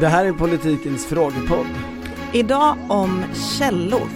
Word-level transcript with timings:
Det 0.00 0.08
här 0.08 0.24
är 0.24 0.32
politikens 0.32 1.06
frågepodd. 1.06 1.66
Idag 2.32 2.76
om 2.88 3.24
källor. 3.58 4.08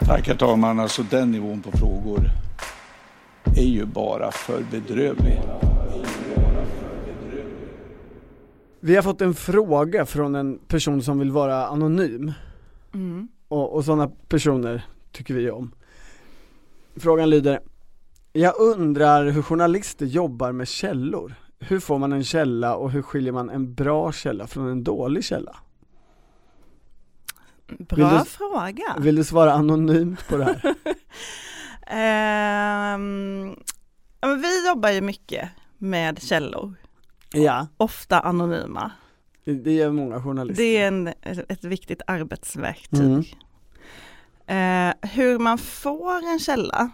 Tack 0.00 0.28
herr 0.28 0.34
talman. 0.34 0.80
Alltså 0.80 1.02
den 1.02 1.30
nivån 1.30 1.62
på 1.62 1.78
frågor 1.78 2.30
är 3.56 3.68
ju 3.68 3.84
bara 3.84 4.30
för 4.30 4.62
bedrövlig. 4.70 5.40
Vi 8.80 8.96
har 8.96 9.02
fått 9.02 9.20
en 9.20 9.34
fråga 9.34 10.06
från 10.06 10.34
en 10.34 10.58
person 10.58 11.02
som 11.02 11.18
vill 11.18 11.30
vara 11.30 11.66
anonym. 11.66 12.32
Mm. 12.94 13.28
Och, 13.48 13.74
och 13.74 13.84
sådana 13.84 14.08
personer 14.28 14.86
tycker 15.12 15.34
vi 15.34 15.50
om. 15.50 15.74
Frågan 16.96 17.30
lyder 17.30 17.60
Jag 18.32 18.60
undrar 18.60 19.24
hur 19.30 19.42
journalister 19.42 20.06
jobbar 20.06 20.52
med 20.52 20.68
källor. 20.68 21.34
Hur 21.60 21.80
får 21.80 21.98
man 21.98 22.12
en 22.12 22.24
källa 22.24 22.76
och 22.76 22.90
hur 22.90 23.02
skiljer 23.02 23.32
man 23.32 23.50
en 23.50 23.74
bra 23.74 24.12
källa 24.12 24.46
från 24.46 24.68
en 24.68 24.84
dålig 24.84 25.24
källa? 25.24 25.56
Bra 27.78 28.08
Vill 28.10 28.18
du- 28.18 28.24
fråga. 28.24 28.96
Vill 28.98 29.16
du 29.16 29.24
svara 29.24 29.52
anonymt 29.52 30.28
på 30.28 30.36
det 30.36 30.44
här? 30.44 30.74
Men 34.20 34.40
vi 34.42 34.66
jobbar 34.68 34.90
ju 34.90 35.00
mycket 35.00 35.48
med 35.78 36.22
källor, 36.22 36.74
ja, 37.32 37.66
ofta 37.76 38.20
anonyma. 38.20 38.90
Det 39.48 39.54
det 39.54 39.72
gör 39.72 39.90
många 39.90 40.22
journalister. 40.22 40.62
Det 40.62 40.76
är 40.76 40.88
en, 40.88 41.08
ett 41.48 41.64
viktigt 41.64 42.02
arbetsverktyg. 42.06 43.36
Mm. 44.46 44.90
Eh, 44.90 45.10
hur 45.10 45.38
man 45.38 45.58
får 45.58 46.22
en 46.32 46.38
källa, 46.38 46.90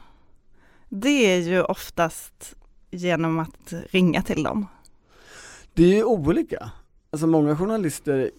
det 0.89 1.35
är 1.35 1.39
ju 1.41 1.63
oftast 1.63 2.57
genom 2.91 3.39
att 3.39 3.73
ringa 3.91 4.23
till 4.23 4.43
dem. 4.43 4.67
Det 5.75 5.83
är 5.85 5.97
ju 5.97 6.05
olika. 6.05 6.71
Alltså 7.11 7.27
många 7.27 7.57
journalister 7.57 8.31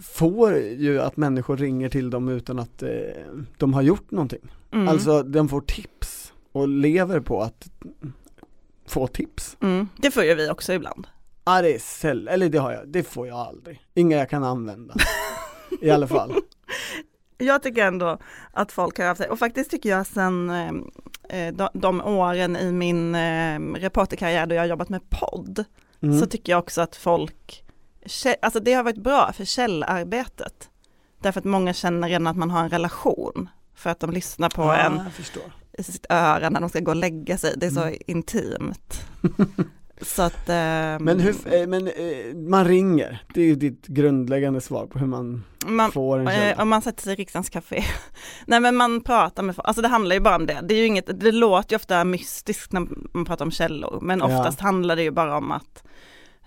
får 0.00 0.56
ju 0.56 1.00
att 1.00 1.16
människor 1.16 1.56
ringer 1.56 1.88
till 1.88 2.10
dem 2.10 2.28
utan 2.28 2.58
att 2.58 2.82
eh, 2.82 2.90
de 3.56 3.74
har 3.74 3.82
gjort 3.82 4.10
någonting. 4.10 4.52
Mm. 4.72 4.88
Alltså 4.88 5.22
de 5.22 5.48
får 5.48 5.60
tips 5.60 6.32
och 6.52 6.68
lever 6.68 7.20
på 7.20 7.42
att 7.42 7.68
få 8.86 9.06
tips. 9.06 9.56
Mm. 9.60 9.88
Det 9.96 10.10
får 10.10 10.24
ju 10.24 10.34
vi 10.34 10.50
också 10.50 10.72
ibland. 10.72 11.06
Ja 11.44 11.62
det 11.62 11.74
är 11.74 11.78
säll, 11.78 12.28
eller 12.28 12.48
det 12.48 12.58
har 12.58 12.72
jag, 12.72 12.88
det 12.88 13.02
får 13.02 13.26
jag 13.28 13.38
aldrig. 13.38 13.80
Inga 13.94 14.16
jag 14.16 14.30
kan 14.30 14.44
använda. 14.44 14.94
I 15.80 15.90
alla 15.90 16.08
fall. 16.08 16.34
Jag 17.38 17.62
tycker 17.62 17.86
ändå 17.86 18.18
att 18.52 18.72
folk 18.72 18.98
har 18.98 19.06
haft 19.06 19.20
det 19.20 19.28
och 19.28 19.38
faktiskt 19.38 19.70
tycker 19.70 19.88
jag 19.88 20.06
sen 20.06 20.50
eh, 21.30 21.52
de, 21.54 21.68
de 21.74 22.00
åren 22.00 22.56
i 22.56 22.72
min 22.72 23.14
eh, 23.14 23.60
reporterkarriär 23.60 24.46
då 24.46 24.54
jag 24.54 24.62
har 24.62 24.66
jobbat 24.66 24.88
med 24.88 25.10
podd 25.10 25.64
Mm. 26.02 26.20
så 26.20 26.26
tycker 26.26 26.52
jag 26.52 26.58
också 26.58 26.80
att 26.80 26.96
folk, 26.96 27.64
alltså 28.42 28.60
det 28.60 28.72
har 28.72 28.82
varit 28.82 28.96
bra 29.02 29.32
för 29.32 29.44
källarbetet. 29.44 30.70
Därför 31.22 31.40
att 31.40 31.44
många 31.44 31.72
känner 31.72 32.08
redan 32.08 32.26
att 32.26 32.36
man 32.36 32.50
har 32.50 32.62
en 32.64 32.70
relation 32.70 33.48
för 33.74 33.90
att 33.90 34.00
de 34.00 34.10
lyssnar 34.10 34.50
på 34.50 34.62
ja, 34.62 34.76
en 34.76 34.96
jag 35.04 35.12
förstår. 35.12 35.42
i 35.78 35.82
sitt 35.82 36.06
öra 36.08 36.50
när 36.50 36.60
de 36.60 36.68
ska 36.68 36.80
gå 36.80 36.90
och 36.90 36.96
lägga 36.96 37.38
sig. 37.38 37.54
Det 37.56 37.66
är 37.66 37.70
så 37.70 37.82
Mm. 37.82 37.94
intimt. 38.06 39.06
så 40.02 40.22
att, 40.22 40.48
ehm, 40.48 41.04
Men, 41.04 41.20
hur, 41.20 41.54
eh, 41.54 41.66
men 41.66 41.86
eh, 41.88 42.34
man 42.48 42.64
ringer, 42.64 43.22
det 43.34 43.40
är 43.40 43.44
ju 43.46 43.54
ditt 43.54 43.86
grundläggande 43.86 44.60
svar 44.60 44.86
på 44.86 44.98
hur 44.98 45.06
man 45.06 45.44
man, 45.66 45.92
får 45.92 46.18
en 46.18 46.28
Eh, 46.28 46.34
källa. 46.34 46.62
om 46.62 46.68
man 46.68 46.82
sätter 46.82 47.02
sig 47.02 47.12
i 47.12 47.16
riksdagens 47.16 47.50
café. 47.50 47.84
Nej 48.46 48.60
men 48.60 48.76
man 48.76 49.00
pratar 49.00 49.42
med 49.42 49.56
folk, 49.56 49.68
alltså 49.68 49.82
det 49.82 49.88
handlar 49.88 50.14
ju 50.16 50.20
bara 50.20 50.36
om 50.36 50.46
det. 50.46 50.60
Det 50.62 50.74
är 50.74 50.78
ju 50.78 50.86
inget, 50.86 51.20
det 51.20 51.32
låter 51.32 51.72
ju 51.72 51.76
ofta 51.76 52.04
mystiskt 52.04 52.72
när 52.72 52.86
man 53.12 53.24
pratar 53.24 53.44
om 53.44 53.50
källor, 53.50 53.98
men 54.02 54.18
Ja. 54.18 54.24
oftast 54.38 54.60
handlar 54.60 54.96
det 54.96 55.02
ju 55.02 55.10
bara 55.10 55.36
om 55.36 55.52
att 55.52 55.84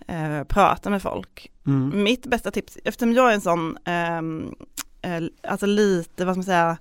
eh, 0.07 0.43
prata 0.43 0.89
med 0.89 1.01
folk. 1.01 1.51
Mm. 1.67 2.03
Mitt 2.03 2.25
bästa 2.25 2.51
tips, 2.51 2.77
eftersom 2.83 3.13
jag 3.13 3.29
är 3.29 3.33
en 3.33 3.41
sån, 3.41 3.77
ehm, 3.85 4.53
eh, 5.01 5.23
alltså 5.51 5.66
lite, 5.66 6.25
vad 6.25 6.33
ska 6.35 6.38
man 6.39 6.43
säga, 6.43 6.77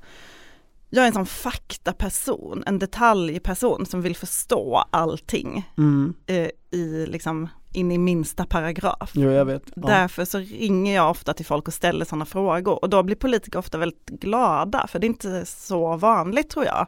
jag 0.90 1.02
är 1.02 1.06
en 1.08 1.12
sån 1.14 1.26
faktaperson, 1.26 2.62
en 2.66 2.78
detaljperson 2.78 3.86
som 3.86 4.02
vill 4.02 4.16
förstå 4.16 4.84
allting 4.90 5.70
Mm. 5.78 6.14
eh, 6.26 6.48
i 6.70 7.06
liksom 7.06 7.48
in 7.72 7.92
i 7.92 7.98
minsta 7.98 8.46
paragraf. 8.46 9.10
Jo 9.14 9.30
jag 9.30 9.44
vet. 9.44 9.62
Ja. 9.76 9.86
Därför 9.86 10.24
så 10.24 10.38
ringer 10.38 10.94
jag 10.94 11.10
ofta 11.10 11.32
till 11.34 11.46
folk 11.46 11.68
och 11.68 11.74
ställer 11.74 12.04
sådana 12.04 12.24
frågor 12.24 12.78
och 12.82 12.90
då 12.90 13.02
blir 13.02 13.16
politiker 13.16 13.58
ofta 13.58 13.78
väldigt 13.78 14.06
glada 14.08 14.86
för 14.88 14.98
det 14.98 15.04
är 15.06 15.08
inte 15.08 15.46
så 15.46 15.96
vanligt 15.96 16.50
tror 16.50 16.64
jag 16.64 16.86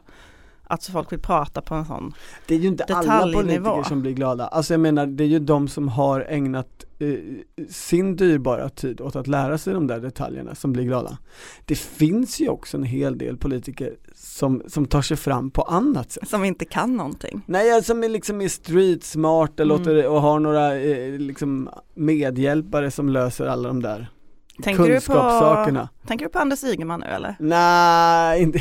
att 0.69 0.85
folk 0.85 1.11
vill 1.11 1.19
prata 1.19 1.61
på 1.61 1.75
en 1.75 1.85
sån. 1.85 2.13
Det 2.47 2.55
är 2.55 2.59
ju 2.59 2.67
inte 2.67 2.83
alla 2.83 3.33
politiker 3.33 3.83
som 3.83 4.01
blir 4.01 4.11
glada. 4.11 4.47
Alltså 4.47 4.73
jag 4.73 4.79
menar, 4.79 5.05
det 5.07 5.23
är 5.23 5.27
ju 5.27 5.39
de 5.39 5.67
som 5.67 5.87
har 5.87 6.25
ägnat 6.29 6.85
eh, 6.99 7.13
sin 7.69 8.15
dyrbara 8.15 8.69
tid 8.69 9.01
åt 9.01 9.15
att 9.15 9.27
lära 9.27 9.57
sig 9.57 9.73
de 9.73 9.87
där 9.87 9.99
detaljerna 9.99 10.55
som 10.55 10.73
blir 10.73 10.83
glada. 10.83 11.17
Det 11.65 11.75
finns 11.75 12.39
ju 12.41 12.49
också 12.49 12.77
en 12.77 12.83
hel 12.83 13.17
del 13.17 13.37
politiker 13.37 13.95
som, 14.15 14.63
som 14.67 14.85
tar 14.85 15.01
sig 15.01 15.17
fram 15.17 15.51
på 15.51 15.61
annat 15.61 16.11
sätt. 16.11 16.29
Som 16.29 16.43
inte 16.45 16.65
kan 16.65 16.97
någonting. 16.97 17.41
Nej, 17.45 17.83
som 17.83 18.03
är 18.03 18.09
liksom 18.09 18.41
är 18.41 18.47
street 18.47 19.03
smart 19.03 19.59
och, 19.59 19.65
Mm. 19.87 20.11
och 20.11 20.21
har 20.21 20.39
några 20.39 20.75
eh, 20.79 21.11
liksom 21.19 21.69
medhjälpare 21.93 22.91
som 22.91 23.09
löser 23.09 23.45
alla 23.47 23.67
de 23.67 23.81
där 23.81 24.09
Tänker 24.63 24.83
du, 24.83 24.87
på, 24.89 24.93
kunskapssakerna. 24.93 25.89
tänker 26.07 26.25
du 26.25 26.29
på 26.31 26.39
Anders 26.39 26.63
Ygeman 26.63 26.99
nu 26.99 27.05
eller? 27.05 27.35
Nej, 27.39 28.41
inte 28.41 28.59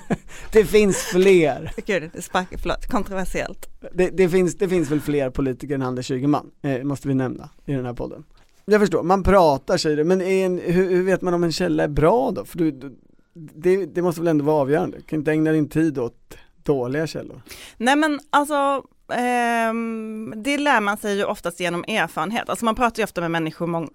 Det 0.52 0.64
finns 0.64 0.96
fler. 0.96 1.72
Gud, 1.86 2.10
det 2.12 2.22
sparkar, 2.22 2.58
förlåt, 2.58 2.86
kontroversiellt. 2.86 3.68
Det, 3.92 4.10
det, 4.10 4.28
finns, 4.28 4.58
det 4.58 4.68
finns 4.68 4.90
väl 4.90 5.00
fler 5.00 5.30
politiker 5.30 5.74
än 5.74 5.82
Anders 5.82 6.10
Ygeman, 6.10 6.50
eh, 6.62 6.82
måste 6.82 7.08
vi 7.08 7.14
nämna 7.14 7.50
i 7.64 7.72
den 7.72 7.86
här 7.86 7.94
podden. 7.94 8.24
Jag 8.64 8.80
förstår, 8.80 9.02
man 9.02 9.22
pratar 9.22 9.76
säger 9.76 9.96
det, 9.96 10.04
men 10.04 10.20
en, 10.20 10.58
hur, 10.58 10.90
hur 10.90 11.02
vet 11.02 11.22
man 11.22 11.34
om 11.34 11.44
en 11.44 11.52
källa 11.52 11.84
är 11.84 11.88
bra 11.88 12.30
då? 12.30 12.44
För 12.44 12.58
du, 12.58 12.70
du, 12.70 12.96
det, 13.34 13.86
det 13.86 14.02
måste 14.02 14.20
väl 14.20 14.28
ändå 14.28 14.44
vara 14.44 14.56
avgörande? 14.56 14.96
Du 14.96 15.02
kan 15.02 15.18
inte 15.18 15.30
ägna 15.30 15.52
din 15.52 15.68
tid 15.68 15.98
åt 15.98 16.36
dåliga 16.62 17.06
källor? 17.06 17.42
Nej 17.76 17.96
men 17.96 18.20
alltså, 18.30 18.82
ehm, 19.12 20.34
det 20.36 20.58
lär 20.58 20.80
man 20.80 20.96
sig 20.96 21.16
ju 21.16 21.24
oftast 21.24 21.60
genom 21.60 21.84
erfarenhet. 21.88 22.48
Alltså 22.48 22.64
man 22.64 22.74
pratar 22.74 23.00
ju 23.00 23.04
ofta 23.04 23.20
med 23.20 23.30
människor 23.30 23.66
mång, 23.66 23.88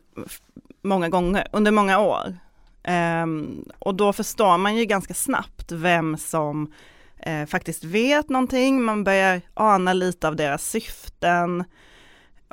många 0.82 1.10
gånger, 1.10 1.48
under 1.52 1.72
många 1.72 2.00
år. 2.00 2.38
Ehm, 2.88 3.66
och 3.80 3.96
då 3.96 4.14
förstår 4.14 4.58
man 4.58 4.76
ju 4.76 4.86
ganska 4.86 5.14
snabbt 5.14 5.72
vem 5.72 6.18
som 6.18 6.72
eh, 7.20 7.46
faktiskt 7.46 7.84
vet 7.84 8.30
någonting, 8.30 8.84
man 8.84 9.04
börjar 9.04 9.42
ana 9.54 9.94
lite 9.94 10.28
av 10.28 10.36
deras 10.36 10.70
syften 10.70 11.64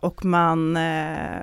och 0.02 0.24
man, 0.24 0.76
eh, 0.76 1.40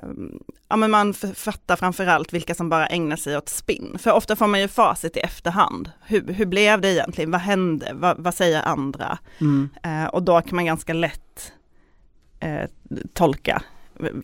ja, 0.68 0.76
men 0.76 0.90
man 0.90 1.14
fattar 1.14 1.76
framförallt 1.76 2.32
vilka 2.32 2.54
som 2.54 2.68
bara 2.68 2.86
ägnar 2.86 3.16
sig 3.16 3.36
åt 3.36 3.48
spinn. 3.48 3.96
För 3.98 4.12
ofta 4.12 4.36
får 4.36 4.46
man 4.46 4.60
ju 4.60 4.68
facit 4.68 5.16
i 5.16 5.20
efterhand. 5.20 5.90
Hur, 6.06 6.32
hur 6.32 6.46
blev 6.46 6.80
det 6.80 6.92
egentligen? 6.92 7.30
Vad 7.30 7.40
hände? 7.40 7.90
Vad, 7.94 8.18
vad 8.18 8.34
säger 8.34 8.62
andra? 8.62 9.18
Mm. 9.40 9.68
Eh, 9.82 10.04
och 10.04 10.22
då 10.22 10.40
kan 10.40 10.56
man 10.56 10.64
ganska 10.64 10.92
lätt 10.92 11.52
eh, 12.40 12.70
tolka 13.12 13.62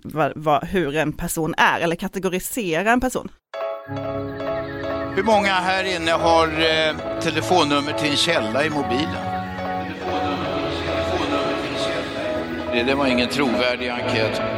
va, 0.02 0.32
va, 0.36 0.60
hur 0.60 0.96
en 0.96 1.12
person 1.12 1.54
är 1.56 1.80
eller 1.80 1.96
kategorisera 1.96 2.92
en 2.92 3.00
person. 3.00 3.28
Hur 3.88 5.22
många 5.22 5.52
här 5.52 5.96
inne 5.96 6.12
har 6.12 6.46
eh, 6.46 7.20
telefonnummer 7.20 7.92
till 7.92 8.10
en 8.10 8.16
källa 8.16 8.64
i 8.64 8.70
mobilen? 8.70 9.24
Det 12.72 12.82
det 12.82 12.94
var 12.94 13.06
ingen 13.06 13.28
trovärdig 13.28 13.88
enkät. 13.88 14.57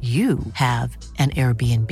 you 0.00 0.38
have 0.54 0.96
an 1.18 1.30
Airbnb. 1.30 1.90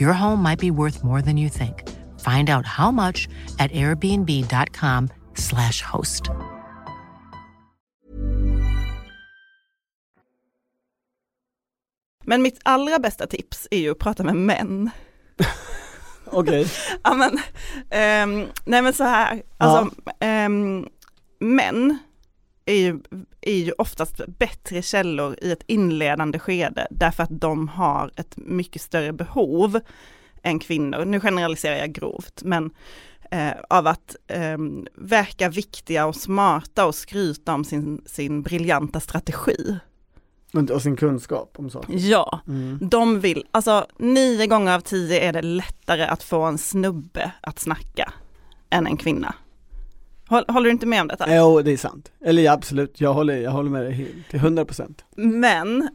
Your 0.00 0.12
home 0.14 0.42
might 0.42 0.58
be 0.58 0.70
worth 0.70 1.04
more 1.04 1.20
than 1.22 1.36
you 1.36 1.48
think. 1.50 1.82
Find 2.20 2.48
out 2.48 2.64
how 2.66 2.90
much 2.90 3.28
at 3.58 3.70
airbnb.com/slash 3.72 5.82
host. 5.82 6.30
Men 12.24 12.42
mitt 12.42 12.58
allra 12.62 12.98
bästa 12.98 13.26
tips 13.26 13.68
är 13.70 13.78
ju 13.78 13.90
att 13.90 13.98
prata 13.98 14.24
med 14.24 14.36
män. 14.36 14.90
Okej. 16.26 16.66
Ja 17.04 17.14
men, 17.14 17.38
ehm, 17.90 18.46
nej 18.64 18.82
men 18.82 18.92
så 18.92 19.04
här, 19.04 19.42
alltså 19.58 19.90
ehm, 20.20 20.86
män 21.40 21.98
är 22.66 22.74
ju, 22.74 23.00
är 23.40 23.54
ju 23.56 23.72
oftast 23.72 24.20
bättre 24.26 24.82
källor 24.82 25.36
i 25.42 25.52
ett 25.52 25.62
inledande 25.66 26.38
skede 26.38 26.86
därför 26.90 27.22
att 27.22 27.40
de 27.40 27.68
har 27.68 28.10
ett 28.16 28.36
mycket 28.36 28.82
större 28.82 29.12
behov 29.12 29.80
än 30.42 30.58
kvinnor. 30.58 31.04
Nu 31.04 31.20
generaliserar 31.20 31.76
jag 31.76 31.92
grovt, 31.92 32.42
men 32.44 32.70
eh, 33.30 33.50
av 33.70 33.86
att 33.86 34.16
eh, 34.26 34.58
verka 34.94 35.48
viktiga 35.48 36.06
och 36.06 36.16
smarta 36.16 36.86
och 36.86 36.94
skryta 36.94 37.54
om 37.54 37.64
sin, 37.64 38.02
sin 38.06 38.42
briljanta 38.42 39.00
strategi. 39.00 39.78
Och 40.72 40.82
sin 40.82 40.96
kunskap 40.96 41.54
om 41.58 41.70
saker. 41.70 41.94
Ja, 41.96 42.40
Mm. 42.46 42.78
de 42.88 43.20
vill, 43.20 43.44
alltså 43.50 43.86
nio 43.98 44.46
gånger 44.46 44.74
av 44.74 44.80
tio 44.80 45.20
är 45.20 45.32
det 45.32 45.42
lättare 45.42 46.02
att 46.04 46.22
få 46.22 46.42
en 46.42 46.58
snubbe 46.58 47.32
att 47.40 47.58
snacka 47.58 48.12
än 48.70 48.86
en 48.86 48.96
kvinna. 48.96 49.34
Håll, 50.28 50.44
håller 50.48 50.64
du 50.64 50.70
inte 50.70 50.86
med 50.86 51.00
om 51.00 51.08
detta? 51.08 51.36
Jo, 51.36 51.62
det 51.62 51.72
är 51.72 51.76
sant. 51.76 52.12
Eller 52.24 52.42
ja, 52.42 52.52
absolut, 52.52 53.00
jag 53.00 53.14
håller, 53.14 53.36
jag 53.36 53.50
håller 53.50 53.70
med 53.70 53.82
dig 53.82 54.14
till 54.30 54.38
100 54.38 54.64
procent. 54.64 55.04
Men 55.16 55.88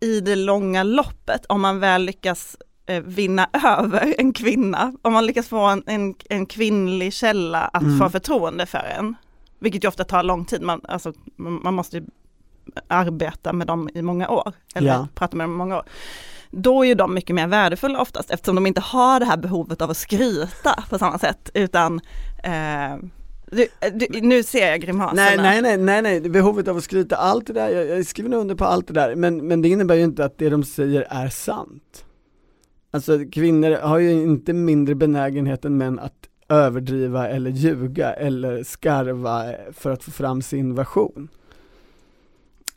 i 0.00 0.20
det 0.20 0.36
långa 0.36 0.82
loppet, 0.82 1.46
om 1.48 1.60
man 1.60 1.80
väl 1.80 2.02
lyckas 2.02 2.56
eh, 2.86 3.02
vinna 3.02 3.48
över 3.78 4.14
en 4.18 4.32
kvinna, 4.32 4.92
om 5.02 5.12
man 5.12 5.26
lyckas 5.26 5.48
få 5.48 5.60
en, 5.66 5.82
en, 5.86 6.14
en 6.28 6.46
kvinnlig 6.46 7.12
källa 7.12 7.60
att 7.60 7.82
Mm. 7.82 7.98
få 7.98 8.08
förtroende 8.10 8.66
för 8.66 8.78
en, 8.98 9.14
vilket 9.58 9.84
ju 9.84 9.88
ofta 9.88 10.04
tar 10.04 10.22
lång 10.22 10.44
tid, 10.44 10.62
man, 10.62 10.80
alltså, 10.88 11.12
man, 11.36 11.74
måste 11.74 11.96
ju 11.96 12.04
arbeta 12.88 13.52
med 13.52 13.66
dem 13.66 13.88
i 13.94 14.02
många 14.02 14.28
år, 14.28 14.52
eller 14.74 14.92
Ja. 14.92 15.08
prata 15.14 15.36
med 15.36 15.44
dem 15.44 15.54
i 15.54 15.56
många 15.58 15.76
år. 15.76 15.84
Då 16.50 16.82
är 16.84 16.88
ju 16.88 16.94
de 16.94 17.14
mycket 17.14 17.34
mer 17.36 17.46
värdefulla 17.46 18.00
oftast 18.00 18.30
eftersom 18.30 18.54
de 18.54 18.66
inte 18.66 18.80
har 18.80 19.20
det 19.20 19.26
här 19.26 19.36
behovet 19.36 19.82
av 19.82 19.90
att 19.90 19.96
skryta 19.96 20.84
på 20.90 20.98
samma 20.98 21.18
sätt 21.18 21.50
utan 21.54 22.00
eh, 22.44 22.96
du, 23.50 23.68
du, 23.92 24.20
nu 24.20 24.42
ser 24.42 24.70
jag 24.70 24.80
grimaserna. 24.80 25.22
Nej, 25.22 25.36
nej, 25.36 25.62
nej, 25.62 25.76
nej, 25.78 26.02
nej, 26.02 26.30
behovet 26.30 26.68
av 26.68 26.76
att 26.76 26.84
skryta, 26.84 27.16
allt 27.16 27.46
det 27.46 27.52
där, 27.52 27.68
jag, 27.68 27.86
jag 27.98 28.06
skriver 28.06 28.30
nog 28.30 28.40
under 28.40 28.54
på 28.54 28.64
allt 28.64 28.86
det 28.86 28.94
där, 28.94 29.14
men, 29.14 29.46
men 29.46 29.62
det 29.62 29.68
innebär 29.68 29.94
ju 29.94 30.02
inte 30.04 30.24
att 30.24 30.38
det 30.38 30.48
de 30.48 30.64
säger 30.64 31.06
är 31.10 31.28
sant. 31.28 32.04
Alltså 32.90 33.18
kvinnor 33.32 33.70
har 33.70 33.98
ju 33.98 34.10
inte 34.10 34.52
mindre 34.52 34.94
benägenhet 34.94 35.64
än 35.64 35.76
män 35.78 35.98
att 35.98 36.28
överdriva 36.48 37.28
eller 37.28 37.50
ljuga 37.50 38.12
eller 38.12 38.62
skarva 38.64 39.44
för 39.72 39.90
att 39.90 40.04
få 40.04 40.10
fram 40.10 40.42
sin 40.42 40.74
version. 40.74 41.28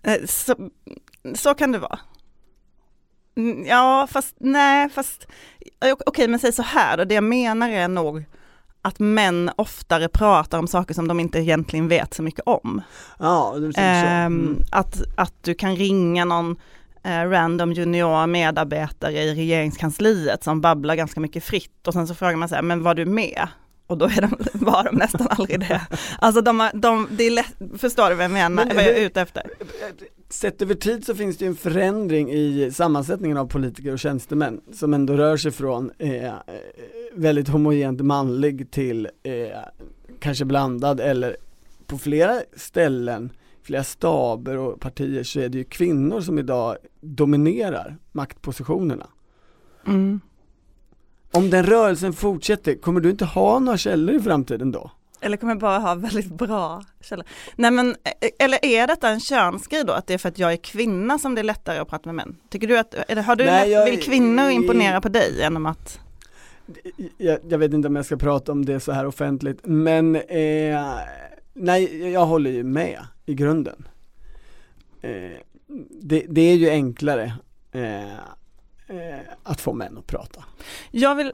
Eh, 0.04 0.25
Så, 0.25 0.56
så 1.36 1.54
kan 1.54 1.72
det 1.72 1.80
vara. 1.80 2.00
Mm, 3.36 3.65
Ja, 3.65 4.07
fast 4.12 4.36
nej, 4.39 4.89
fast 4.89 5.27
eh, 5.86 5.95
okej, 6.06 6.27
men 6.27 6.39
säg 6.39 6.51
så 6.51 6.62
här 6.63 6.98
då, 6.98 7.04
det 7.04 7.15
jag 7.15 7.24
menar 7.24 7.69
är 7.69 7.88
nog 7.88 8.25
att 8.81 9.00
män 9.00 9.52
oftare 9.56 10.08
pratar 10.08 10.60
om 10.60 10.68
saker 10.68 10.94
som 10.94 11.08
de 11.08 11.20
inte 11.20 11.40
egentligen 11.40 11.88
vet 11.88 12.14
så 12.14 12.24
mycket 12.24 12.42
om. 12.46 12.81
Ja, 13.20 13.54
du 13.56 13.62
tänker 13.74 14.02
så. 14.02 14.08
Ehm, 14.08 14.40
Mm. 14.40 14.64
att, 14.72 15.02
att 15.16 15.34
du 15.44 15.54
kan 15.54 15.76
ringa 15.76 16.26
någon 16.26 16.56
eh, 17.04 17.30
random 17.30 17.74
junior 17.74 18.28
medarbetare 18.28 19.14
i 19.24 19.36
regeringskansliet 19.36 20.44
som 20.44 20.62
babblar 20.62 20.96
ganska 20.96 21.20
mycket 21.20 21.44
fritt 21.44 21.88
och 21.88 21.94
sen 21.94 22.08
så 22.08 22.16
frågar 22.16 22.36
man 22.36 22.50
så 22.50 22.56
här, 22.56 22.62
men 22.62 22.84
var 22.84 22.96
du 22.96 23.06
med? 23.06 23.48
Och 23.88 23.98
då 23.98 24.06
är 24.06 24.22
de, 24.22 24.38
var 24.66 24.84
de 24.84 24.96
nästan 24.96 25.28
aldrig 25.30 25.60
det. 25.60 25.82
Alltså 26.20 26.42
de, 26.42 26.70
de, 26.74 27.08
det 27.12 27.24
är 27.24 27.32
lätt, 27.32 27.56
förstår 27.78 28.10
du 28.10 28.16
vad 28.16 28.24
jag 28.25 28.32
menar, 28.32 28.66
Men 28.66 28.75
vad 28.75 28.86
jag 28.86 28.98
är 28.98 29.06
ute 29.06 29.22
efter? 29.22 29.44
Sett 30.30 30.62
över 30.62 30.75
tid 30.75 31.06
så 31.06 31.16
finns 31.16 31.38
det 31.38 31.46
ju 31.46 31.50
en 31.50 31.56
förändring 31.56 32.30
i 32.32 32.72
sammansättningen 32.74 33.38
av 33.38 33.46
politiker 33.48 33.94
och 33.94 34.00
tjänstemän 34.00 34.62
som 34.74 34.94
ändå 34.94 35.14
rör 35.14 35.38
sig 35.38 35.52
från 35.52 35.92
eh, 35.98 36.25
väldigt 37.14 37.48
homogent 37.48 38.02
manlig 38.02 38.72
till 38.72 39.10
eh, 39.24 39.60
kanske 40.20 40.46
blandad 40.46 41.00
eller 41.00 41.38
på 41.88 41.98
flera 41.98 42.42
ställen, 42.56 43.30
flera 43.64 43.84
staber 43.84 44.58
och 44.58 44.80
partier 44.80 45.24
så 45.24 45.40
är 45.40 45.50
det 45.50 45.58
ju 45.58 45.64
kvinnor 45.64 46.22
som 46.22 46.40
idag 46.40 46.78
dominerar 47.02 47.98
maktpositionerna. 48.12 49.08
Mm. 49.88 50.20
Om 51.32 51.50
den 51.50 51.66
rörelsen 51.66 52.14
fortsätter, 52.14 52.76
kommer 52.76 53.02
du 53.02 53.10
inte 53.10 53.26
ha 53.26 53.60
några 53.60 53.78
källor 53.78 54.16
i 54.16 54.20
framtiden 54.20 54.72
då? 54.72 54.92
Eller 55.22 55.38
kommer 55.38 55.54
jag 55.54 55.60
bara 55.60 55.80
ha 55.80 55.96
väldigt 55.96 56.32
bra 56.32 56.84
källor? 57.02 57.26
Nej 57.56 57.72
men, 57.72 57.90
eh, 57.90 58.30
eller 58.40 58.66
är 58.66 58.88
detta 58.88 59.10
en 59.10 59.20
könsgrej 59.20 59.84
då, 59.84 59.94
att 59.94 60.08
det 60.08 60.14
är 60.14 60.18
för 60.18 60.30
att 60.30 60.40
jag 60.40 60.54
är 60.54 60.58
kvinna 60.58 61.20
som 61.20 61.36
det 61.36 61.42
är 61.42 61.44
lättare 61.44 61.80
att 61.80 61.88
prata 61.88 62.10
med 62.10 62.16
män? 62.16 62.36
Tycker 62.50 62.68
du 62.68 62.78
att, 62.78 62.94
eller 62.94 63.22
har 63.22 63.36
du, 63.36 63.46
Nej, 63.46 63.70
lätt, 63.70 63.88
vill 63.88 64.04
kvinnor 64.04 64.50
imponera 64.50 65.02
på 65.02 65.10
dig 65.10 65.38
genom 65.38 65.66
att, 65.66 66.00
jag, 67.18 67.39
jag 67.50 67.57
vet 67.57 67.74
inte 67.74 67.88
om 67.88 67.95
jag 67.95 68.06
ska 68.06 68.18
prata 68.18 68.51
om 68.51 68.66
det 68.66 68.80
så 68.80 68.92
här 68.92 69.06
offentligt, 69.06 69.60
men 69.63 70.16
eh, 70.16 70.81
nej, 71.54 72.10
jag 72.12 72.25
håller 72.25 72.51
ju 72.51 72.63
med 72.63 73.00
i 73.25 73.33
grunden. 73.33 73.88
Eh, 75.01 75.12
det, 76.01 76.25
det 76.30 76.42
är 76.42 76.56
ju 76.56 76.69
enklare 76.69 77.33
eh, 77.71 78.13
eh, 78.88 79.19
att 79.44 79.62
få 79.62 79.74
män 79.74 79.98
att 79.98 80.07
prata. 80.07 80.44
jag 80.92 81.16
vill, 81.16 81.31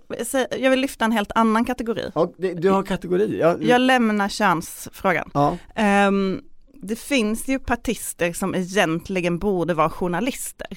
jag 0.59 0.69
vill 0.69 0.79
lyfta 0.79 1.05
en 1.05 1.11
helt 1.11 1.31
annan 1.35 1.65
kategori. 1.65 2.11
Och 2.13 2.33
det, 2.37 2.53
du 2.53 2.69
har 2.69 2.83
kategorier, 2.83 3.39
jag, 3.39 3.63
Jag 3.63 3.81
lämnar 3.81 4.29
könsfrågan. 4.29 5.31
ja, 5.33 5.57
Ehm, 5.75 6.41
det 6.73 6.99
finns 6.99 7.47
ju 7.47 7.59
partister 7.59 8.33
som 8.33 8.55
egentligen 8.55 9.39
borde 9.39 9.73
vara 9.73 9.89
journalister. 9.89 10.67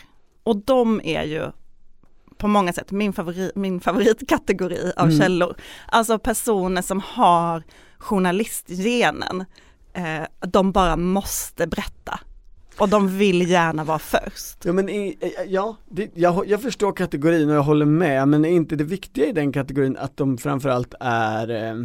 Och 0.43 0.56
de 0.56 1.00
är 1.04 1.22
ju 1.25 1.46
på 2.38 2.49
många 2.49 2.73
sätt 2.73 2.90
min, 2.90 3.12
favorit, 3.12 3.56
min 3.56 3.81
favoritkategori 3.81 4.93
av 4.96 5.06
Mm. 5.06 5.19
källor. 5.19 5.56
Alltså 5.87 6.19
personer 6.19 6.82
som 6.82 7.00
har 7.05 7.62
journalistgenen. 7.99 9.44
Eh, 9.93 10.49
de 10.49 10.73
bara 10.73 10.96
måste 10.96 11.67
berätta. 11.67 12.20
Och 12.79 12.88
de 12.88 13.19
vill 13.19 13.50
gärna 13.50 13.85
vara 13.85 13.99
först. 13.99 14.64
ja 14.64 14.73
men 14.73 14.88
i, 14.88 15.19
eh, 15.20 15.29
ja, 15.52 15.76
det, 15.90 16.11
jag, 16.14 16.49
jag 16.49 16.62
förstår 16.62 16.93
kategorin 16.93 17.50
och 17.50 17.56
jag 17.56 17.62
håller 17.62 17.87
med, 17.87 18.29
men 18.29 18.44
är 18.44 18.49
inte 18.50 18.76
det 18.76 18.85
viktiga 18.85 19.26
i 19.26 19.32
den 19.32 19.52
kategorin 19.52 19.96
att 19.96 20.17
de 20.17 20.38
framförallt 20.38 20.94
är 21.00 21.50
eh, 21.70 21.82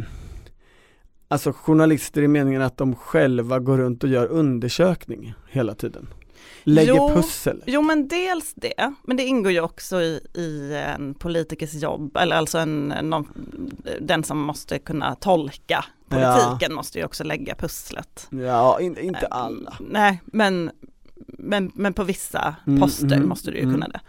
Alltså 1.28 1.52
journalister 1.52 2.22
i 2.22 2.28
meningen 2.28 2.62
att 2.62 2.76
de 2.76 2.94
själva 2.96 3.58
går 3.58 3.78
runt 3.78 4.02
och 4.04 4.10
gör 4.10 4.26
undersökning 4.26 5.34
hela 5.50 5.74
tiden 5.74 6.06
Lägger 6.64 6.94
Jo, 6.94 7.10
pussel 7.14 7.62
Jo 7.66 7.82
men 7.82 8.08
dels 8.08 8.54
det, 8.54 8.94
men 9.02 9.16
det 9.16 9.22
ingår 9.22 9.52
ju 9.52 9.60
också 9.60 10.02
i, 10.02 10.20
i 10.34 10.74
en 10.74 11.14
politikers 11.14 11.74
jobb, 11.74 12.16
eller 12.16 12.36
alltså 12.36 12.58
en, 12.58 12.88
någon, 12.88 13.28
den 14.00 14.24
som 14.24 14.38
måste 14.38 14.78
kunna 14.78 15.14
tolka 15.14 15.84
politiken 16.08 16.74
måste 16.74 16.98
ju 16.98 17.04
också 17.04 17.24
lägga 17.24 17.54
pusslet. 17.54 18.28
Ja, 18.30 18.80
in, 18.80 18.98
inte 18.98 19.26
Eh, 19.26 19.36
alla 19.36 19.76
Nej, 19.80 20.22
men, 20.24 20.70
men, 21.26 21.72
men 21.74 21.92
på 21.92 22.04
vissa 22.04 22.56
Mm, 22.66 22.80
poster 22.80 23.16
mm, 23.16 23.28
måste 23.28 23.50
du 23.50 23.56
ju 23.56 23.62
mm. 23.62 23.74
kunna 23.74 23.88
det. 23.88 24.00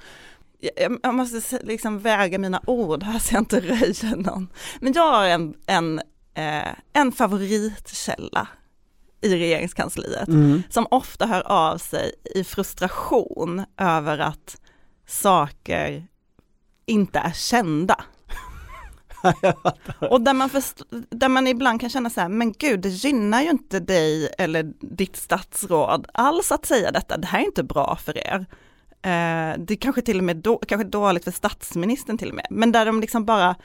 Jag, 1.03 1.15
måste 1.15 1.59
liksom 1.63 1.99
väga 1.99 2.39
mina 2.39 2.61
ord 2.67 3.03
här 3.03 3.19
så 3.19 3.35
jag 3.35 3.41
inte 3.41 3.59
röjer 3.61 4.15
någon. 4.15 4.47
Men 4.79 4.93
jag 4.93 5.11
har 5.11 5.25
en, 5.25 5.53
en, 5.65 5.99
eh, 6.33 6.73
en 6.93 7.11
favoritkälla 7.11 8.47
i 9.25 9.39
regeringskansliet 9.39 10.27
mm. 10.27 10.63
som 10.69 10.87
ofta 10.91 11.25
hör 11.25 11.47
av 11.47 11.77
sig 11.77 12.11
i 12.35 12.43
frustration 12.43 13.65
över 13.77 14.17
att 14.19 14.61
saker 15.07 16.07
inte 16.85 17.19
är 17.19 17.31
kända. 17.31 18.03
Och 19.99 20.21
där 20.21 20.33
man, 20.33 20.49
där 21.09 21.29
man 21.29 21.47
ibland 21.47 21.81
kan 21.81 21.89
känna 21.89 22.09
så 22.09 22.21
här, 22.21 22.29
men 22.29 22.53
gud 22.53 22.79
det 22.79 22.89
gynnar 22.89 23.41
ju 23.41 23.49
inte 23.49 23.79
dig 23.79 24.29
eller 24.37 24.63
ditt 24.79 25.15
statsråd 25.15 26.07
alls 26.13 26.51
att 26.51 26.65
säga 26.65 26.91
detta, 26.91 27.17
det 27.17 27.27
här 27.27 27.39
är 27.39 27.45
inte 27.45 27.63
bra 27.63 27.95
för 27.95 28.17
er. 28.17 28.45
Eh, 29.01 29.57
det 29.57 29.73
är 29.73 29.75
kanske 29.75 30.01
till 30.01 30.17
och 30.17 30.23
med 30.23 30.37
då, 30.37 30.57
kanske 30.57 30.87
dåligt 30.87 31.23
för 31.23 31.31
statsministern 31.31 32.17
till 32.17 32.29
och 32.29 32.35
med, 32.35 32.47
men 32.49 32.71
där 32.71 32.85
de 32.85 33.01
liksom 33.01 33.25
bara, 33.25 33.55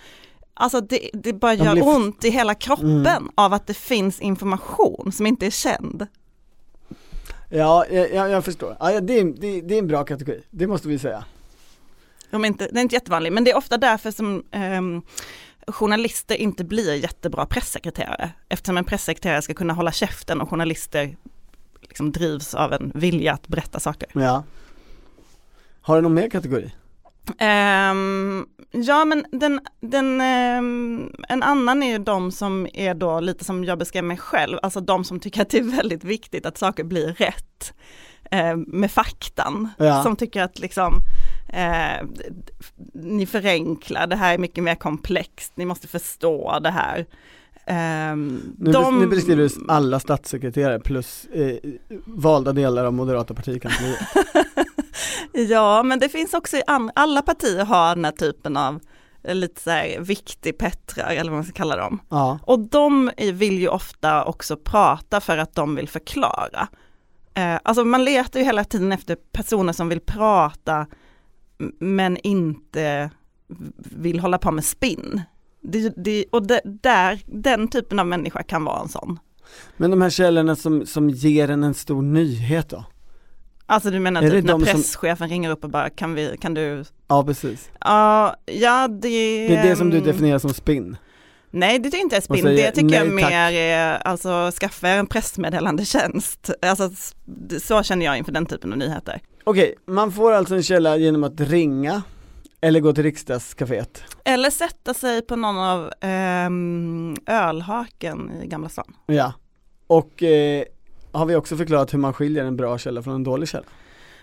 alltså 0.60 0.80
det, 0.80 1.10
det 1.12 1.32
bara 1.32 1.54
gör 1.54 1.72
blir 1.72 1.88
ont 1.88 2.24
i 2.24 2.30
hela 2.30 2.54
kroppen 2.54 3.06
Mm. 3.06 3.30
av 3.34 3.52
att 3.54 3.66
det 3.66 3.74
finns 3.74 4.20
information 4.20 5.12
som 5.12 5.26
inte 5.26 5.46
är 5.46 5.50
känd. 5.50 6.06
Ja, 7.48 7.86
jag, 7.90 8.30
jag, 8.30 8.44
förstår. 8.44 8.76
Ja, 8.80 9.00
det, 9.00 9.18
är, 9.18 9.24
det, 9.24 9.60
det 9.60 9.74
är 9.74 9.78
en 9.78 9.86
bra 9.86 10.04
kategori, 10.04 10.42
det 10.50 10.66
måste 10.66 10.88
vi 10.88 10.98
säga. 10.98 11.24
De 12.30 12.44
är 12.44 12.48
inte, 12.48 12.68
det 12.72 12.78
är 12.80 12.82
inte 12.82 12.94
jättevanligt, 12.96 13.34
men 13.34 13.44
det 13.44 13.50
är 13.50 13.56
ofta 13.56 13.78
därför 13.78 14.10
som 14.10 14.44
ehm, 14.50 15.02
journalister 15.66 16.34
inte 16.34 16.64
blir 16.64 16.94
jättebra 16.94 17.46
pressekreterare. 17.46 18.30
Eftersom 18.48 18.76
en 18.76 18.84
pressekreterare 18.84 19.42
ska 19.42 19.54
kunna 19.54 19.72
hålla 19.72 19.92
käften 19.92 20.40
och 20.40 20.50
journalister 20.50 21.16
liksom 21.80 22.12
drivs 22.12 22.54
av 22.54 22.72
en 22.72 22.92
vilja 22.94 23.32
att 23.32 23.48
berätta 23.48 23.80
saker. 23.80 24.08
Ja. 24.14 24.44
Har 25.80 25.96
du 25.96 26.02
någon 26.02 26.14
mer 26.14 26.30
kategori? 26.30 26.70
Ehm, 27.38 28.46
ja 28.70 29.04
men 29.04 29.24
den, 29.32 29.60
den, 29.80 30.20
ehm, 30.20 31.12
en 31.28 31.42
annan 31.42 31.82
är 31.82 31.92
ju 31.92 31.98
de 31.98 32.32
som 32.32 32.66
är 32.74 32.94
då 32.94 33.20
lite 33.20 33.44
som 33.44 33.64
jag 33.64 33.78
beskrev 33.78 34.04
mig 34.04 34.16
själv, 34.16 34.58
alltså 34.62 34.80
de 34.80 35.04
som 35.04 35.20
tycker 35.20 35.42
att 35.42 35.50
det 35.50 35.58
är 35.58 35.76
väldigt 35.76 36.04
viktigt 36.04 36.46
att 36.46 36.58
saker 36.58 36.84
blir 36.84 37.12
rätt. 37.12 37.72
eh, 38.30 38.56
med 38.56 38.90
faktan. 38.90 39.68
Ja. 39.78 40.02
Som 40.02 40.16
tycker 40.16 40.42
att 40.42 40.58
liksom 40.58 40.94
eh, 41.48 42.06
ni 42.94 43.26
förenklar, 43.26 44.06
det 44.06 44.16
här 44.16 44.34
är 44.34 44.38
mycket 44.38 44.64
mer 44.64 44.74
komplext, 44.74 45.52
ni 45.56 45.64
måste 45.64 45.88
förstå 45.88 46.58
det 46.62 46.70
här. 46.70 47.06
Ehm, 47.66 48.54
Nu, 48.58 48.72
de- 48.72 48.98
nu 49.00 49.06
beskriver 49.06 49.42
du 49.42 49.50
alla 49.68 50.00
statssekreterare 50.00 50.80
plus 50.80 51.24
eh, 51.24 51.56
valda 52.06 52.52
delar 52.52 52.84
av 52.84 52.92
moderata 52.92 53.34
partikansliet. 53.34 53.98
Ja, 55.32 55.82
men 55.82 55.98
det 55.98 56.08
finns 56.08 56.34
också 56.34 56.56
i 56.56 56.62
alla 56.94 57.22
partier 57.22 57.64
har 57.64 57.94
den 57.94 58.04
här 58.04 58.12
typen 58.12 58.56
av 58.56 58.80
eh, 59.24 59.34
lite 59.34 59.60
så 59.60 59.70
här 59.70 60.00
viktig 60.00 60.58
pettrar 60.58 61.10
eller 61.10 61.30
vad 61.30 61.38
man 61.38 61.44
ska 61.44 61.52
kalla 61.52 61.76
dem. 61.76 62.00
Ja, 62.08 62.38
Och 62.42 62.58
de 62.58 63.10
vill 63.16 63.58
ju 63.58 63.68
ofta 63.68 64.24
också 64.24 64.56
prata 64.56 65.20
för 65.20 65.38
att 65.38 65.54
de 65.54 65.74
vill 65.74 65.88
förklara. 65.88 66.68
Eh, 67.34 67.58
alltså 67.62 67.84
man 67.84 68.04
letar 68.04 68.40
ju 68.40 68.46
hela 68.46 68.64
tiden 68.64 68.92
efter 68.92 69.16
personer 69.32 69.72
som 69.72 69.88
vill 69.88 70.00
prata 70.00 70.86
men 71.78 72.16
inte 72.16 73.10
vill 73.76 74.20
hålla 74.20 74.38
på 74.38 74.50
med 74.50 74.64
spinn. 74.64 75.22
Det, 75.62 75.92
det, 75.96 76.24
och 76.32 76.46
det, 76.46 76.60
där, 76.64 77.22
den 77.26 77.68
typen 77.68 77.98
av 77.98 78.06
människa 78.06 78.42
kan 78.42 78.64
vara 78.64 78.80
en 78.80 78.88
sån. 78.88 79.18
men 79.76 79.90
de 79.90 80.02
här 80.02 80.10
källorna 80.10 80.56
som, 80.56 80.86
som 80.86 81.10
ger 81.10 81.50
en 81.50 81.64
en 81.64 81.74
stor 81.74 82.02
nyhet 82.02 82.68
då? 82.68 82.84
Alltså 83.70 83.90
du 83.90 84.00
menar 84.00 84.22
Är 84.22 84.30
typ 84.30 84.44
när 84.44 84.52
de 84.52 84.66
som- 84.66 84.74
presschefen 84.74 85.28
ringer 85.28 85.50
upp 85.50 85.64
och 85.64 85.70
bara 85.70 85.90
kan, 85.90 86.14
vi, 86.14 86.36
kan 86.40 86.54
du, 86.54 86.84
Ja 87.08 87.24
precis, 87.24 87.70
ja, 87.80 88.36
ja 88.46 88.88
det 88.88 89.08
det 89.48 89.56
är 89.56 89.62
det 89.68 89.76
som 89.76 89.90
du 89.90 89.98
ehm, 89.98 90.04
definierar 90.04 90.38
som 90.38 90.54
spinn. 90.54 90.96
Nej 91.50 91.78
det 91.78 91.84
tycker 91.84 91.96
jag 91.98 92.04
inte 92.04 92.16
är 92.16 92.20
spinn, 92.20 92.44
det 92.44 92.70
tycker 92.70 92.94
jag 92.96 93.08
nej, 93.08 93.22
tack. 93.22 93.32
mer 93.32 93.52
är, 93.52 93.98
alltså 93.98 94.50
skaffa 94.60 94.88
en 94.88 95.06
pressmeddelande 95.06 95.84
tjänst. 95.84 96.50
Alltså 96.62 96.90
så 97.60 97.82
känner 97.82 98.06
jag 98.06 98.18
inför 98.18 98.32
den 98.32 98.46
typen 98.46 98.72
av 98.72 98.78
nyheter. 98.78 99.20
Okej, 99.44 99.74
man 99.86 100.12
får 100.12 100.32
alltså 100.32 100.54
en 100.54 100.62
källa 100.62 100.96
genom 100.96 101.24
att 101.24 101.40
ringa 101.40 102.02
eller 102.60 102.80
gå 102.80 102.92
till 102.92 103.04
riksdagscaféet. 103.04 104.02
Eller 104.24 104.50
sätta 104.50 104.94
sig 104.94 105.22
på 105.22 105.36
någon 105.36 105.58
av 105.58 105.92
ehm, 106.00 107.16
ölhaken 107.26 108.30
i 108.42 108.46
Gamla 108.46 108.68
stan. 108.68 108.94
Ja, 109.06 109.32
och 109.86 110.22
eh, 110.22 110.64
har 111.12 111.26
vi 111.26 111.36
också 111.36 111.56
förklarat 111.56 111.94
hur 111.94 111.98
man 111.98 112.12
skiljer 112.12 112.44
en 112.44 112.56
bra 112.56 112.78
källa 112.78 113.02
från 113.02 113.14
en 113.14 113.24
dålig 113.24 113.48
källa? 113.48 113.64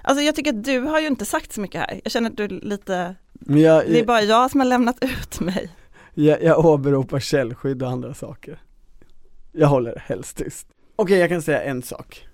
Alltså 0.01 0.23
jag 0.23 0.35
tycker 0.35 0.53
att 0.53 0.63
du 0.63 0.79
har 0.79 0.99
ju 0.99 1.07
inte 1.07 1.25
sagt 1.25 1.53
så 1.53 1.61
mycket 1.61 1.81
här. 1.81 2.01
Jag 2.03 2.11
känner 2.11 2.29
att 2.29 2.37
du 2.37 2.47
lite, 2.47 3.15
Men 3.33 3.61
jag, 3.61 3.85
det 3.85 3.99
är 3.99 4.05
bara 4.05 4.21
jag 4.21 4.51
som 4.51 4.59
har 4.59 4.67
lämnat 4.67 4.97
ut 5.03 5.39
mig. 5.39 5.71
jag, 6.13 6.43
jag 6.43 6.65
åberopar 6.65 7.19
källskydd 7.19 7.83
och 7.83 7.89
andra 7.89 8.13
saker. 8.13 8.61
Jag 9.51 9.67
håller 9.67 10.03
helst 10.05 10.37
tyst. 10.37 10.67
Okej, 10.95 11.17
jag 11.17 11.29
kan 11.29 11.41
säga 11.41 11.63
en 11.63 11.81
sak. 11.81 12.27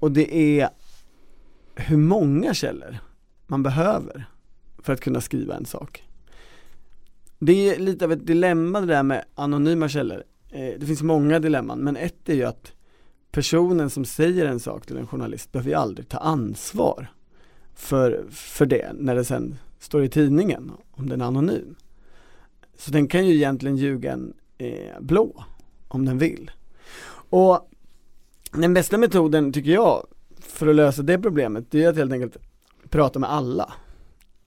Och 0.00 0.12
det 0.12 0.60
är 0.60 0.68
hur 1.74 1.96
många 1.96 2.54
källor 2.54 2.98
man 3.46 3.62
behöver 3.62 4.24
för 4.78 4.92
att 4.92 5.00
kunna 5.00 5.20
skriva 5.20 5.56
en 5.56 5.66
sak. 5.66 6.04
Det 7.38 7.74
är 7.74 7.78
lite 7.78 8.04
av 8.04 8.12
ett 8.12 8.26
dilemma 8.26 8.80
det 8.80 8.86
där 8.86 9.02
med 9.02 9.24
anonyma 9.34 9.88
källor. 9.88 10.22
Eh, 10.50 10.74
det 10.78 10.86
finns 10.86 11.02
många 11.02 11.38
dilemman, 11.38 11.78
men 11.78 11.96
ett 11.96 12.28
är 12.28 12.34
ju 12.34 12.44
att 12.44 12.72
personen 13.36 13.90
som 13.90 14.04
säger 14.04 14.46
en 14.46 14.60
sak 14.60 14.86
till 14.86 14.96
en 14.96 15.06
journalist 15.06 15.52
behöver 15.52 15.70
ju 15.70 15.76
aldrig 15.76 16.08
ta 16.08 16.18
ansvar 16.18 17.12
för, 17.74 18.26
för 18.30 18.66
det 18.66 18.92
när 18.94 19.14
det 19.14 19.24
sen 19.24 19.58
står 19.78 20.04
i 20.04 20.08
tidningen 20.08 20.72
om 20.90 21.08
den 21.08 21.20
är 21.20 21.24
anonym. 21.24 21.74
Så 22.76 22.90
den 22.90 23.08
kan 23.08 23.26
ju 23.26 23.34
egentligen 23.34 23.76
ljuga 23.76 24.12
en 24.12 24.34
eh, 24.58 25.00
blå 25.00 25.44
om 25.88 26.04
den 26.04 26.18
vill. 26.18 26.50
Och 27.30 27.70
den 28.52 28.74
bästa 28.74 28.98
metoden 28.98 29.52
tycker 29.52 29.70
jag 29.70 30.06
för 30.40 30.66
att 30.66 30.76
lösa 30.76 31.02
det 31.02 31.18
problemet 31.18 31.70
det 31.70 31.84
är 31.84 31.88
att 31.88 31.96
helt 31.96 32.12
enkelt 32.12 32.36
prata 32.88 33.18
med 33.18 33.30
alla. 33.30 33.72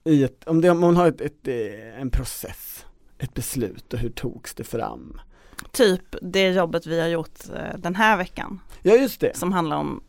I 0.04 0.24
ett, 0.24 0.48
om, 0.48 0.62
det, 0.62 0.70
om 0.70 0.80
man 0.80 0.96
har 0.96 1.08
ett, 1.08 1.22
ett, 1.22 1.48
eh, 1.48 2.02
en 2.02 2.10
process, 2.10 2.86
ett 3.18 3.34
beslut 3.34 3.94
och 3.94 4.00
hur 4.00 4.10
togs 4.10 4.54
det 4.54 4.64
fram. 4.64 5.22
Typ 5.72 6.02
det 6.22 6.50
jobbet 6.50 6.88
vi 6.88 7.00
har 7.02 7.08
gjort 7.08 7.40
eh, 7.56 7.80
den 7.80 7.96
här 7.96 8.18
veckan 8.18 8.60
Ja 8.82 8.96
just 8.96 9.20
det. 9.22 9.38
som 9.38 9.52
handlar 9.54 9.78
om 9.78 10.02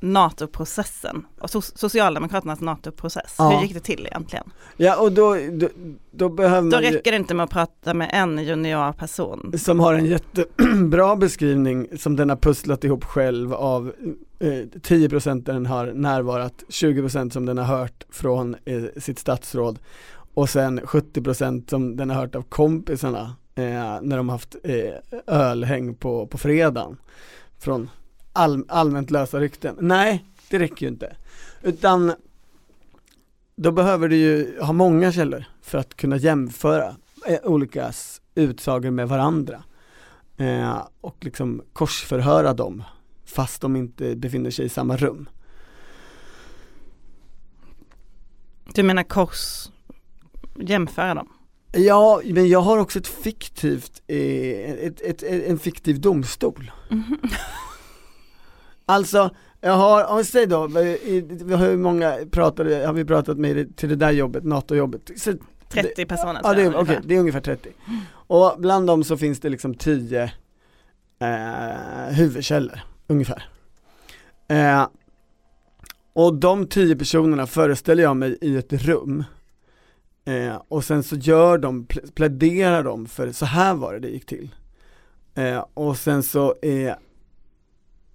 NATO-processen 0.00 1.26
och 1.40 1.48
so- 1.48 1.78
Socialdemokraternas 1.78 2.60
NATO-process. 2.60 3.34
Ja. 3.38 3.50
Hur 3.50 3.62
gick 3.62 3.74
det 3.74 3.80
till 3.80 4.06
egentligen? 4.06 4.44
Ja 4.76 4.96
och 5.00 5.12
då, 5.12 5.36
då, 5.52 5.68
då 6.10 6.28
behöver 6.28 6.70
Då 6.70 6.76
räcker 6.76 7.10
det 7.10 7.16
inte 7.16 7.34
med 7.34 7.44
att 7.44 7.50
prata 7.50 7.94
med 7.94 8.10
en 8.12 8.44
junior 8.44 8.92
person. 8.92 9.52
som 9.58 9.80
har 9.80 9.94
en 9.94 10.06
jättebra 10.06 11.16
beskrivning 11.20 11.86
som 11.98 12.16
den 12.16 12.28
har 12.28 12.36
pusslat 12.36 12.84
ihop 12.84 13.04
själv 13.04 13.54
av 13.54 13.92
eh, 14.38 14.46
10% 14.48 15.42
där 15.44 15.52
den 15.52 15.66
har 15.66 15.86
närvarat, 15.86 16.64
20% 16.68 17.30
som 17.30 17.46
den 17.46 17.58
har 17.58 17.64
hört 17.78 18.04
från 18.10 18.56
eh, 18.64 18.82
sitt 18.96 19.18
statsråd 19.18 19.78
och 20.34 20.50
sen 20.50 20.80
70% 20.80 21.70
som 21.70 21.96
den 21.96 22.10
har 22.10 22.16
hört 22.20 22.34
av 22.34 22.42
kompisarna 22.42 23.36
eh, 23.54 24.00
när 24.02 24.16
de 24.16 24.28
haft 24.28 24.56
eh, 24.64 24.94
ölhäng 25.26 25.94
på, 25.94 26.26
på 26.26 26.38
fredagen 26.38 26.96
från 27.58 27.90
all, 28.32 28.64
allmänt 28.68 29.10
lösa 29.10 29.40
rykten. 29.40 29.76
Nej, 29.80 30.24
det 30.50 30.58
räcker 30.58 30.86
ju 30.86 30.92
inte. 30.92 31.16
Utan 31.62 32.12
då 33.56 33.72
behöver 33.72 34.08
du 34.08 34.16
ju 34.16 34.60
ha 34.60 34.72
många 34.72 35.12
källor 35.12 35.44
för 35.62 35.78
att 35.78 35.96
kunna 35.96 36.16
jämföra 36.16 36.96
eh, 37.26 37.38
olika 37.44 37.92
utsagor 38.34 38.90
med 38.90 39.08
varandra. 39.08 39.62
Eh, 40.36 40.86
och 41.00 41.16
liksom 41.20 41.62
korsförhöra 41.72 42.54
dem 42.54 42.82
fast 43.24 43.60
de 43.60 43.76
inte 43.76 44.16
befinner 44.16 44.50
sig 44.50 44.64
i 44.64 44.68
samma 44.68 44.96
rum. 44.96 45.28
Du 48.74 48.82
menar 48.82 49.02
kors, 49.02 49.70
jämföra 50.56 51.14
dem? 51.14 51.28
Ja, 51.76 52.20
men 52.24 52.48
jag 52.48 52.60
har 52.60 52.78
också 52.78 52.98
ett 52.98 53.06
fiktivt, 53.06 54.02
eh, 54.06 54.16
ett, 54.70 55.00
ett, 55.00 55.22
ett, 55.22 55.48
en 55.48 55.58
fiktiv 55.58 56.00
domstol. 56.00 56.70
Alltså, 58.86 59.30
jag 59.60 59.72
har, 59.72 60.04
om 60.04 60.16
vi 60.16 60.24
säger 60.24 60.46
då, 60.46 60.66
vi 60.66 61.20
vi 61.44 61.54
har 61.54 61.66
hur 61.66 61.76
många 61.76 62.18
pratade, 62.30 62.86
har 62.86 62.92
vi 62.92 63.04
pratat 63.04 63.38
med 63.38 63.76
till 63.76 63.88
det 63.88 63.96
där 63.96 64.10
jobbet, 64.10 64.44
NATO-jobbet? 64.44 65.10
Så 65.16 65.32
30 65.68 66.06
personer 66.06 66.40
Ja, 66.44 66.54
det, 66.54 66.62
är- 66.62 66.66
ungefär. 66.74 67.00
det 67.04 67.14
är 67.14 67.20
ungefär 67.20 67.40
30. 67.40 67.68
Och 68.10 68.54
bland 68.58 68.86
dem 68.86 69.04
så 69.04 69.16
finns 69.16 69.40
det 69.40 69.48
liksom 69.48 69.74
10 69.74 70.22
eh, 71.18 72.14
huvudkällor, 72.14 72.80
ungefär. 73.06 73.48
Eh, 74.48 74.86
och 76.12 76.34
de 76.34 76.66
10 76.66 76.96
personerna 76.96 77.46
föreställer 77.46 78.02
jag 78.02 78.16
mig 78.16 78.38
i 78.40 78.56
ett 78.56 78.72
rum. 78.72 79.24
Eh, 80.24 80.62
och 80.68 80.84
sen 80.84 81.02
så 81.02 81.16
gör 81.16 81.58
de, 81.58 81.86
pl- 81.86 82.12
pläderar 82.14 82.84
de 82.84 83.06
för 83.06 83.32
så 83.32 83.44
här 83.46 83.74
var 83.74 83.92
det 83.92 83.98
det 83.98 84.08
gick 84.08 84.26
till. 84.26 84.54
Eh, 85.34 85.64
och 85.74 85.96
sen 85.96 86.22
så 86.22 86.54
eh, 86.62 86.94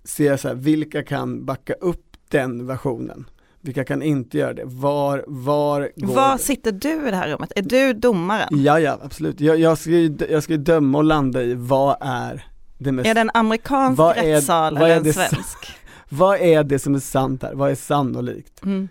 ser 0.03 0.25
jag 0.25 0.39
så 0.39 0.47
här, 0.47 0.55
vilka 0.55 1.03
kan 1.03 1.45
backa 1.45 1.73
upp 1.73 2.05
den 2.29 2.67
versionen? 2.67 3.25
Vilka 3.61 3.83
kan 3.85 4.01
inte 4.01 4.37
göra 4.37 4.53
det? 4.53 4.63
Var, 4.65 5.23
var 5.27 5.89
går 5.95 6.15
Var 6.15 6.31
det? 6.33 6.37
sitter 6.43 6.71
du 6.71 7.07
i 7.07 7.11
det 7.11 7.17
här 7.17 7.29
rummet? 7.29 7.51
Är 7.55 7.61
du 7.61 7.93
domaren? 7.93 8.47
Ja, 8.63 8.79
ja, 8.79 8.99
absolut. 9.03 9.39
Jag, 9.41 9.59
jag, 9.59 9.77
ska 9.77 9.89
ju, 9.89 10.17
jag 10.29 10.43
ska 10.43 10.53
ju 10.53 10.59
döma 10.59 10.97
och 10.97 11.03
landa 11.03 11.43
i 11.43 11.53
vad 11.53 11.97
är 12.01 12.45
det 12.77 12.91
mest, 12.91 13.07
Är 13.09 13.13
det 13.15 13.21
en 13.21 13.31
amerikansk 13.33 13.97
Vad 13.97 14.17
är- 14.17 14.23
rättssal 14.23 14.73
vad 14.73 14.83
eller 14.91 14.95
är 14.95 15.07
en 15.07 15.13
svensk? 15.13 15.57
vad 16.09 16.39
är 16.39 16.63
det 16.63 16.79
som 16.79 16.95
är 16.95 16.99
sant 16.99 17.43
här? 17.43 17.53
Vad 17.53 17.71
är 17.71 17.75
sannolikt? 17.75 18.63
Mm. 18.65 18.89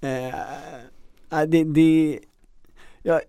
Eh, 0.00 1.46
det, 1.46 1.64
det, 1.64 2.18
jag, 3.08 3.20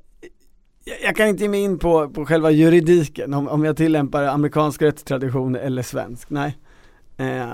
jag- 1.03 1.15
kan 1.15 1.27
inte 1.27 1.43
ge 1.43 1.49
mig 1.49 1.61
in 1.61 1.79
på, 1.79 2.09
på 2.09 2.25
själva 2.25 2.51
juridiken, 2.51 3.33
om, 3.33 3.47
om 3.47 3.65
jag 3.65 3.77
tillämpar 3.77 4.23
amerikansk 4.23 4.81
rättstradition 4.81 5.55
eller 5.55 5.81
svensk, 5.81 6.29
nej. 6.29 6.57
Eh, 7.17 7.53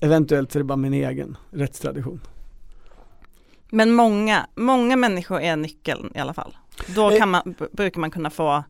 eventuellt 0.00 0.52
så 0.52 0.58
är 0.58 0.60
det 0.60 0.64
bara 0.64 0.76
min 0.76 0.94
egen 0.94 1.36
rättstradition. 1.50 2.20
Men 3.70 3.92
många, 3.92 4.46
många 4.54 4.96
människor 4.96 5.40
är 5.40 5.56
nyckeln 5.56 6.12
i 6.14 6.18
alla 6.18 6.34
fall. 6.34 6.56
Då 6.94 7.10
Eh. 7.10 7.18
kan 7.18 7.30
man, 7.30 7.54
brukar 7.72 8.00
man 8.00 8.10
kunna 8.10 8.30
få, 8.30 8.64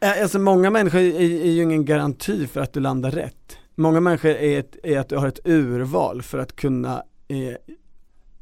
Eh, 0.00 0.22
Alltså 0.22 0.38
många 0.38 0.70
människor 0.70 0.98
är, 1.00 1.20
är 1.20 1.50
ju 1.50 1.62
ingen 1.62 1.84
garanti 1.84 2.46
för 2.46 2.60
att 2.60 2.72
du 2.72 2.80
landar 2.80 3.10
rätt. 3.10 3.58
Många 3.74 4.00
människor 4.00 4.30
är, 4.30 4.58
ett, 4.58 4.76
är 4.82 4.98
att 4.98 5.08
du 5.08 5.16
har 5.16 5.28
ett 5.28 5.40
urval 5.44 6.22
för 6.22 6.38
att 6.38 6.56
kunna 6.56 7.02
eh, 7.28 7.56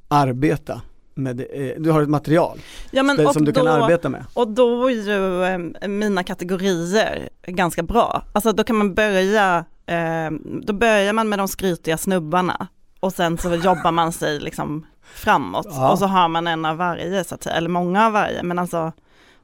arbeta 0.08 0.82
med 1.14 1.40
eh, 1.40 1.73
du 1.78 1.90
har 1.90 2.02
ett 2.02 2.09
material 2.09 2.59
ja 2.90 3.02
men 3.02 3.16
det, 3.16 3.33
som 3.33 3.45
du 3.45 3.52
då, 3.52 3.61
kan 3.64 3.83
arbeta 3.83 4.09
med. 4.09 4.25
och 4.35 4.49
då 4.49 4.90
är 4.90 4.90
ju 4.95 5.45
eh, 5.45 5.88
mina 5.88 6.25
kategorier 6.25 7.28
ganska 7.47 7.83
bra. 7.83 8.23
Alltså 8.33 8.52
då 8.52 8.64
kan 8.64 8.76
man 8.76 8.95
börja, 8.95 9.64
eh, 9.87 10.31
då 10.62 10.73
börjar 10.73 11.12
man 11.12 11.28
med 11.28 11.38
de 11.38 11.49
skrytiga 11.49 11.99
snubbarna 11.99 12.66
och 13.00 13.12
sen 13.12 13.38
så 13.38 13.54
jobbar 13.54 13.92
man 13.92 14.12
sig 14.12 14.40
liksom 14.40 14.87
framåt 15.02 15.66
Ja. 15.71 15.92
och 15.92 15.99
så 15.99 16.07
har 16.07 16.28
man 16.28 16.47
en 16.47 16.64
av 16.64 16.76
varje 16.76 17.25
så 17.25 17.35
att 17.35 17.47
eller 17.47 17.69
många 17.69 18.07
av 18.07 18.12
varje, 18.12 18.42
men 18.42 18.59
alltså 18.59 18.92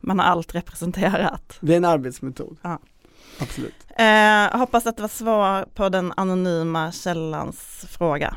man 0.00 0.18
har 0.18 0.26
allt 0.26 0.54
representerat. 0.54 1.56
Det 1.60 1.72
är 1.72 1.76
en 1.76 1.84
arbetsmetod. 1.84 2.56
Ja. 2.62 2.78
Absolut. 3.40 3.74
Eh, 3.96 4.58
hoppas 4.58 4.86
att 4.86 4.96
det 4.96 5.02
var 5.02 5.08
svar 5.08 5.66
på 5.74 5.88
den 5.88 6.12
anonyma 6.16 6.92
källans 6.92 7.84
fråga. 7.90 8.36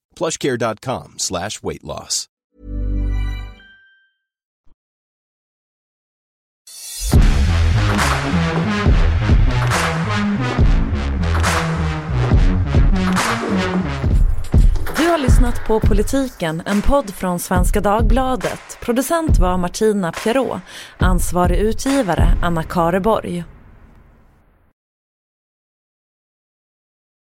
plushcare.com 0.17 1.13
slash 1.17 1.63
weight 1.63 1.83
loss. 1.83 2.27
Du 14.97 15.07
har 15.07 15.17
lyssnat 15.17 15.67
på 15.67 15.79
Politiken, 15.79 16.63
en 16.65 16.81
podd 16.81 17.13
från 17.13 17.39
Svenska 17.39 17.81
Dagbladet. 17.81 18.77
Producent 18.81 19.39
var 19.39 19.57
Martina 19.57 20.11
Pierrot, 20.11 20.61
ansvarig 20.97 21.57
utgivare 21.57 22.27
Anna 22.41 22.63
Kareborg. 22.63 23.43